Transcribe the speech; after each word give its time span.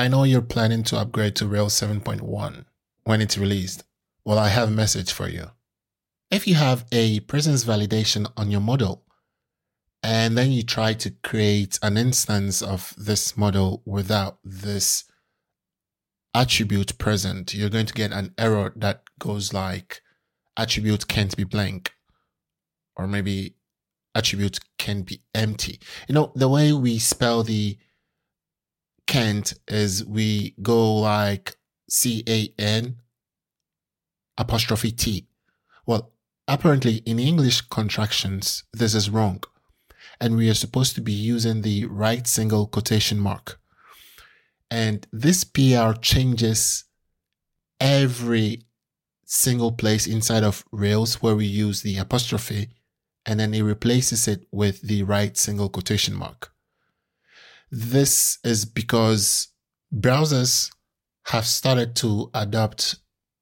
I 0.00 0.08
know 0.08 0.24
you're 0.24 0.40
planning 0.40 0.82
to 0.84 0.96
upgrade 0.96 1.36
to 1.36 1.46
Rails 1.46 1.78
7.1 1.78 2.64
when 3.04 3.20
it's 3.20 3.36
released. 3.36 3.84
Well, 4.24 4.38
I 4.38 4.48
have 4.48 4.68
a 4.68 4.72
message 4.72 5.12
for 5.12 5.28
you. 5.28 5.50
If 6.30 6.46
you 6.46 6.54
have 6.54 6.86
a 6.90 7.20
presence 7.20 7.66
validation 7.66 8.32
on 8.34 8.50
your 8.50 8.62
model, 8.62 9.04
and 10.02 10.38
then 10.38 10.52
you 10.52 10.62
try 10.62 10.94
to 10.94 11.10
create 11.22 11.78
an 11.82 11.98
instance 11.98 12.62
of 12.62 12.94
this 12.96 13.36
model 13.36 13.82
without 13.84 14.38
this 14.42 15.04
attribute 16.32 16.96
present, 16.96 17.52
you're 17.52 17.68
going 17.68 17.84
to 17.84 17.92
get 17.92 18.10
an 18.10 18.32
error 18.38 18.72
that 18.76 19.02
goes 19.18 19.52
like 19.52 20.00
attribute 20.56 21.08
can't 21.08 21.36
be 21.36 21.44
blank, 21.44 21.92
or 22.96 23.06
maybe 23.06 23.54
attribute 24.14 24.60
can 24.78 25.02
be 25.02 25.20
empty. 25.34 25.78
You 26.08 26.14
know, 26.14 26.32
the 26.34 26.48
way 26.48 26.72
we 26.72 26.98
spell 26.98 27.42
the 27.42 27.76
can't 29.10 29.52
is 29.66 30.04
we 30.04 30.54
go 30.62 30.94
like 30.94 31.56
C 31.88 32.22
A 32.28 32.54
N 32.56 33.00
apostrophe 34.38 34.92
T. 34.92 35.26
Well, 35.84 36.12
apparently 36.46 36.98
in 36.98 37.18
English 37.18 37.62
contractions, 37.62 38.62
this 38.72 38.94
is 38.94 39.10
wrong. 39.10 39.42
And 40.20 40.36
we 40.36 40.48
are 40.48 40.54
supposed 40.54 40.94
to 40.94 41.00
be 41.00 41.12
using 41.12 41.62
the 41.62 41.86
right 41.86 42.24
single 42.28 42.68
quotation 42.68 43.18
mark. 43.18 43.58
And 44.70 45.04
this 45.12 45.42
PR 45.42 45.92
changes 46.00 46.84
every 47.80 48.62
single 49.24 49.72
place 49.72 50.06
inside 50.06 50.44
of 50.44 50.64
Rails 50.70 51.20
where 51.20 51.34
we 51.34 51.46
use 51.46 51.82
the 51.82 51.98
apostrophe 51.98 52.68
and 53.26 53.40
then 53.40 53.54
it 53.54 53.62
replaces 53.62 54.28
it 54.28 54.46
with 54.52 54.82
the 54.82 55.02
right 55.02 55.36
single 55.36 55.68
quotation 55.68 56.14
mark. 56.14 56.52
This 57.70 58.38
is 58.42 58.64
because 58.64 59.48
browsers 59.94 60.70
have 61.26 61.46
started 61.46 61.94
to 61.96 62.30
adopt 62.34 62.96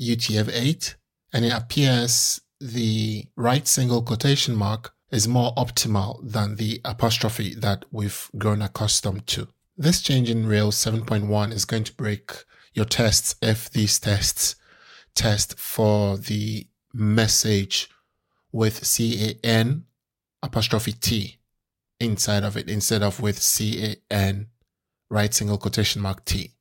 UTF-8 0.00 0.94
and 1.32 1.44
it 1.44 1.52
appears 1.52 2.40
the 2.60 3.24
right 3.36 3.66
single 3.66 4.02
quotation 4.02 4.54
mark 4.54 4.92
is 5.10 5.26
more 5.26 5.54
optimal 5.54 6.20
than 6.22 6.56
the 6.56 6.80
apostrophe 6.84 7.54
that 7.54 7.84
we've 7.90 8.30
grown 8.36 8.60
accustomed 8.60 9.26
to. 9.28 9.48
This 9.76 10.02
change 10.02 10.28
in 10.28 10.46
Rails 10.46 10.76
7.1 10.76 11.52
is 11.52 11.64
going 11.64 11.84
to 11.84 11.94
break 11.94 12.32
your 12.74 12.84
tests 12.84 13.34
if 13.40 13.70
these 13.70 13.98
tests 13.98 14.56
test 15.14 15.58
for 15.58 16.18
the 16.18 16.66
message 16.92 17.88
with 18.52 18.84
C-A-N 18.84 19.84
apostrophe 20.42 20.92
T 20.92 21.39
inside 22.00 22.42
of 22.42 22.56
it 22.56 22.68
instead 22.68 23.02
of 23.02 23.20
with 23.20 23.40
C-A-N 23.40 24.46
right 25.10 25.34
single 25.34 25.58
quotation 25.58 26.00
mark 26.00 26.24
T. 26.24 26.52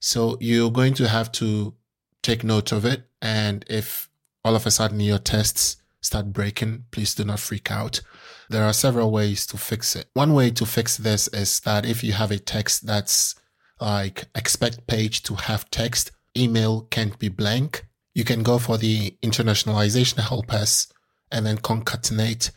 So 0.00 0.36
you're 0.40 0.70
going 0.70 0.94
to 0.94 1.08
have 1.08 1.30
to 1.32 1.74
take 2.22 2.42
note 2.42 2.72
of 2.72 2.84
it. 2.84 3.04
And 3.20 3.64
if 3.68 4.08
all 4.44 4.56
of 4.56 4.66
a 4.66 4.70
sudden 4.70 5.00
your 5.00 5.18
tests 5.18 5.76
start 6.00 6.32
breaking, 6.32 6.84
please 6.90 7.14
do 7.14 7.24
not 7.24 7.40
freak 7.40 7.70
out. 7.70 8.00
There 8.48 8.64
are 8.64 8.72
several 8.72 9.10
ways 9.10 9.46
to 9.46 9.56
fix 9.56 9.94
it. 9.94 10.08
One 10.14 10.34
way 10.34 10.50
to 10.50 10.66
fix 10.66 10.96
this 10.96 11.28
is 11.28 11.60
that 11.60 11.86
if 11.86 12.02
you 12.02 12.12
have 12.12 12.30
a 12.30 12.38
text 12.38 12.86
that's 12.86 13.34
like 13.80 14.26
expect 14.34 14.86
page 14.86 15.22
to 15.24 15.34
have 15.34 15.70
text, 15.70 16.10
email 16.36 16.82
can't 16.90 17.18
be 17.18 17.28
blank, 17.28 17.86
you 18.14 18.24
can 18.24 18.42
go 18.42 18.58
for 18.58 18.78
the 18.78 19.16
internationalization 19.22 20.18
helpers 20.18 20.92
and 21.30 21.46
then 21.46 21.58
concatenate 21.58 22.50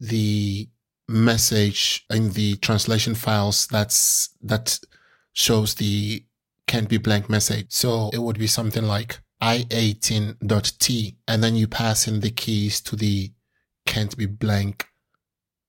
the 0.00 0.68
message 1.08 2.04
in 2.10 2.32
the 2.32 2.56
translation 2.56 3.14
files 3.14 3.66
that's 3.68 4.30
that 4.42 4.78
shows 5.32 5.76
the 5.76 6.24
can't 6.66 6.88
be 6.88 6.98
blank 6.98 7.30
message. 7.30 7.66
So 7.70 8.10
it 8.12 8.18
would 8.18 8.38
be 8.38 8.46
something 8.46 8.84
like 8.84 9.20
i18.t 9.40 11.16
and 11.28 11.42
then 11.42 11.56
you 11.56 11.66
pass 11.68 12.06
in 12.08 12.20
the 12.20 12.30
keys 12.30 12.80
to 12.82 12.96
the 12.96 13.32
can't 13.86 14.14
be 14.16 14.26
blank 14.26 14.88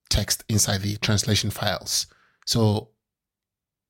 text 0.09 0.43
inside 0.49 0.81
the 0.81 0.97
translation 0.97 1.51
files. 1.51 2.07
So 2.45 2.89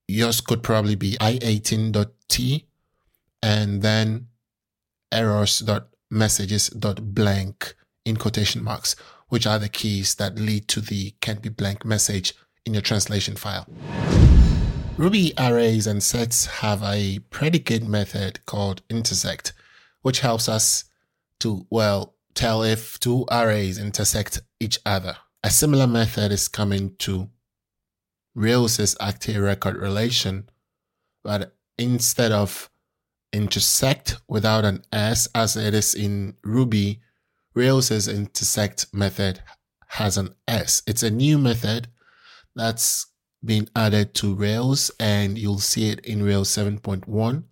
yours 0.07 0.41
could 0.41 0.61
probably 0.61 0.93
be 0.95 1.17
i18.t 1.19 2.67
and 3.41 3.81
then 3.81 4.27
errors.messages.blank 5.11 7.75
in 8.05 8.15
quotation 8.17 8.63
marks, 8.63 8.95
which 9.29 9.47
are 9.47 9.59
the 9.59 9.69
keys 9.69 10.15
that 10.15 10.35
lead 10.35 10.67
to 10.67 10.81
the 10.81 11.11
can't 11.21 11.41
be 11.41 11.49
blank 11.49 11.85
message 11.85 12.33
in 12.65 12.73
your 12.73 12.81
translation 12.81 13.35
file. 13.35 13.67
Ruby 14.97 15.33
arrays 15.37 15.87
and 15.87 16.03
sets 16.03 16.45
have 16.45 16.83
a 16.83 17.19
predicate 17.29 17.87
method 17.87 18.45
called 18.45 18.81
intersect, 18.89 19.53
which 20.01 20.19
helps 20.19 20.49
us 20.49 20.83
to, 21.39 21.65
well, 21.69 22.15
tell 22.33 22.63
if 22.63 22.99
two 22.99 23.25
arrays 23.31 23.77
intersect 23.77 24.41
each 24.59 24.77
other. 24.85 25.15
A 25.43 25.49
similar 25.49 25.87
method 25.87 26.33
is 26.33 26.49
coming 26.49 26.95
to 26.97 27.29
Rails' 28.35 28.95
active 28.99 29.41
record 29.41 29.77
relation, 29.77 30.49
but 31.23 31.55
instead 31.77 32.31
of 32.31 32.69
intersect 33.31 34.17
without 34.27 34.65
an 34.65 34.83
S 34.91 35.27
as 35.33 35.55
it 35.55 35.73
is 35.73 35.93
in 35.93 36.35
Ruby, 36.43 36.99
Rails' 37.59 38.07
intersect 38.07 38.85
method 38.93 39.41
has 39.89 40.15
an 40.15 40.33
S. 40.47 40.81
It's 40.87 41.03
a 41.03 41.11
new 41.11 41.37
method 41.37 41.89
that's 42.55 43.07
been 43.43 43.67
added 43.75 44.13
to 44.13 44.33
Rails 44.33 44.91
and 44.97 45.37
you'll 45.37 45.59
see 45.59 45.89
it 45.89 45.99
in 46.05 46.23
Rails 46.23 46.49
7.1 46.49 47.43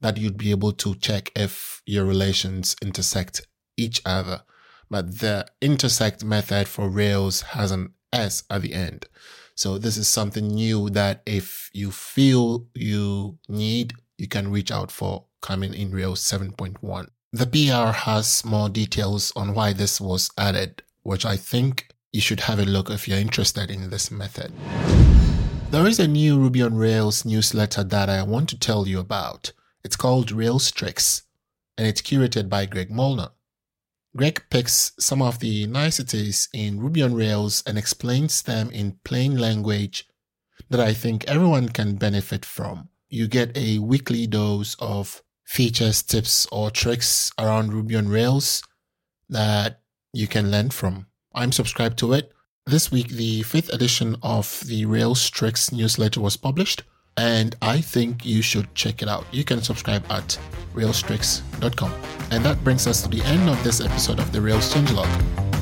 that 0.00 0.18
you'd 0.18 0.36
be 0.36 0.52
able 0.52 0.70
to 0.74 0.94
check 0.94 1.32
if 1.34 1.82
your 1.84 2.04
relations 2.04 2.76
intersect 2.80 3.48
each 3.76 4.00
other 4.06 4.42
but 4.88 5.18
the 5.18 5.48
intersect 5.60 6.22
method 6.22 6.68
for 6.68 6.88
Rails 6.88 7.42
has 7.42 7.72
an 7.72 7.94
S 8.12 8.44
at 8.50 8.62
the 8.62 8.72
end. 8.72 9.06
So 9.56 9.78
this 9.78 9.96
is 9.96 10.06
something 10.06 10.46
new 10.46 10.90
that 10.90 11.22
if 11.26 11.70
you 11.72 11.90
feel 11.90 12.68
you 12.74 13.38
need, 13.48 13.94
you 14.16 14.28
can 14.28 14.52
reach 14.52 14.70
out 14.70 14.92
for 14.92 15.24
coming 15.42 15.74
in 15.74 15.90
Rails 15.90 16.20
7.1. 16.20 17.08
The 17.32 17.46
PR 17.46 17.92
has 17.92 18.44
more 18.44 18.68
details 18.68 19.32
on 19.36 19.54
why 19.54 19.72
this 19.72 20.00
was 20.00 20.30
added, 20.36 20.82
which 21.04 21.24
I 21.24 21.36
think 21.36 21.94
you 22.10 22.20
should 22.20 22.40
have 22.40 22.58
a 22.58 22.64
look 22.64 22.90
if 22.90 23.06
you're 23.06 23.18
interested 23.18 23.70
in 23.70 23.88
this 23.88 24.10
method. 24.10 24.52
There 25.70 25.86
is 25.86 26.00
a 26.00 26.08
new 26.08 26.40
Ruby 26.40 26.60
on 26.60 26.74
Rails 26.74 27.24
newsletter 27.24 27.84
that 27.84 28.08
I 28.08 28.24
want 28.24 28.48
to 28.48 28.58
tell 28.58 28.88
you 28.88 28.98
about. 28.98 29.52
It's 29.84 29.94
called 29.94 30.32
Rails 30.32 30.72
Tricks, 30.72 31.22
and 31.78 31.86
it's 31.86 32.02
curated 32.02 32.48
by 32.48 32.66
Greg 32.66 32.90
Molnar. 32.90 33.28
Greg 34.16 34.42
picks 34.50 34.90
some 34.98 35.22
of 35.22 35.38
the 35.38 35.68
niceties 35.68 36.48
in 36.52 36.80
Ruby 36.80 37.00
on 37.00 37.14
Rails 37.14 37.62
and 37.64 37.78
explains 37.78 38.42
them 38.42 38.72
in 38.72 38.98
plain 39.04 39.38
language 39.38 40.08
that 40.68 40.80
I 40.80 40.94
think 40.94 41.24
everyone 41.28 41.68
can 41.68 41.94
benefit 41.94 42.44
from. 42.44 42.88
You 43.08 43.28
get 43.28 43.56
a 43.56 43.78
weekly 43.78 44.26
dose 44.26 44.74
of 44.80 45.22
features, 45.50 46.00
tips, 46.00 46.46
or 46.52 46.70
tricks 46.70 47.32
around 47.36 47.72
Ruby 47.72 47.96
on 47.96 48.08
Rails 48.08 48.62
that 49.28 49.80
you 50.12 50.28
can 50.28 50.50
learn 50.50 50.70
from. 50.70 51.06
I'm 51.34 51.50
subscribed 51.50 51.98
to 51.98 52.12
it. 52.12 52.32
This 52.66 52.92
week, 52.92 53.08
the 53.08 53.42
fifth 53.42 53.72
edition 53.72 54.16
of 54.22 54.62
the 54.66 54.86
Rails 54.86 55.28
Tricks 55.28 55.72
newsletter 55.72 56.20
was 56.20 56.36
published 56.36 56.84
and 57.16 57.56
I 57.60 57.80
think 57.80 58.24
you 58.24 58.42
should 58.42 58.72
check 58.76 59.02
it 59.02 59.08
out. 59.08 59.26
You 59.32 59.42
can 59.42 59.60
subscribe 59.60 60.04
at 60.08 60.38
railstricks.com. 60.74 61.92
And 62.30 62.44
that 62.44 62.62
brings 62.62 62.86
us 62.86 63.02
to 63.02 63.08
the 63.08 63.22
end 63.22 63.48
of 63.48 63.62
this 63.64 63.80
episode 63.80 64.20
of 64.20 64.30
the 64.30 64.40
Rails 64.40 64.72
Changelog. 64.72 65.10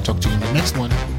Talk 0.05 0.21
to 0.21 0.29
you 0.29 0.35
in 0.35 0.41
the 0.41 0.53
next 0.53 0.77
one. 0.77 1.18